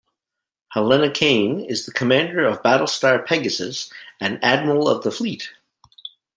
Helena 0.69 1.11
Cain 1.11 1.59
is 1.59 1.85
the 1.85 1.91
commander 1.91 2.43
of 2.43 2.63
Battlestar 2.63 3.23
"Pegasus" 3.23 3.93
and 4.19 4.43
Admiral 4.43 4.87
of 4.89 5.03
the 5.03 5.11
fleet. 5.11 5.51